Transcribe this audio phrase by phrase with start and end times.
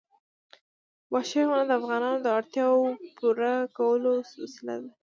[1.13, 4.11] وحشي حیوانات د افغانانو د اړتیاوو د پوره کولو
[4.43, 4.89] وسیله ده.